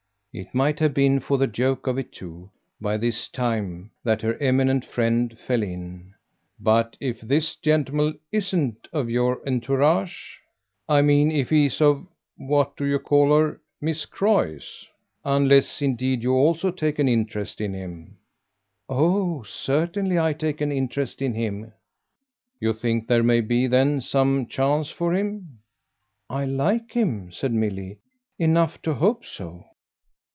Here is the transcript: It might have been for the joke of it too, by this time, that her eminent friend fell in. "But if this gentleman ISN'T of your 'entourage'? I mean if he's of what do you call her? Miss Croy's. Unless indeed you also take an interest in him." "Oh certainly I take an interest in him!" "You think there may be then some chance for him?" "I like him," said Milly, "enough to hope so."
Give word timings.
It 0.33 0.55
might 0.55 0.79
have 0.79 0.93
been 0.93 1.19
for 1.19 1.37
the 1.37 1.45
joke 1.45 1.87
of 1.87 1.97
it 1.97 2.13
too, 2.13 2.51
by 2.79 2.95
this 2.95 3.27
time, 3.27 3.91
that 4.05 4.21
her 4.21 4.37
eminent 4.37 4.85
friend 4.85 5.37
fell 5.37 5.61
in. 5.61 6.13
"But 6.57 6.95
if 7.01 7.19
this 7.19 7.57
gentleman 7.57 8.17
ISN'T 8.31 8.87
of 8.93 9.09
your 9.09 9.45
'entourage'? 9.45 10.37
I 10.87 11.01
mean 11.01 11.31
if 11.31 11.49
he's 11.49 11.81
of 11.81 12.07
what 12.37 12.77
do 12.77 12.85
you 12.85 12.97
call 12.97 13.37
her? 13.37 13.59
Miss 13.81 14.05
Croy's. 14.05 14.87
Unless 15.25 15.81
indeed 15.81 16.23
you 16.23 16.31
also 16.31 16.71
take 16.71 16.97
an 16.97 17.09
interest 17.09 17.59
in 17.59 17.73
him." 17.73 18.15
"Oh 18.87 19.43
certainly 19.43 20.17
I 20.17 20.31
take 20.31 20.61
an 20.61 20.71
interest 20.71 21.21
in 21.21 21.33
him!" 21.33 21.73
"You 22.57 22.71
think 22.71 23.05
there 23.05 23.21
may 23.21 23.41
be 23.41 23.67
then 23.67 23.99
some 23.99 24.45
chance 24.47 24.89
for 24.91 25.13
him?" 25.13 25.59
"I 26.29 26.45
like 26.45 26.93
him," 26.93 27.33
said 27.33 27.51
Milly, 27.51 27.97
"enough 28.39 28.81
to 28.83 28.93
hope 28.93 29.25
so." 29.25 29.65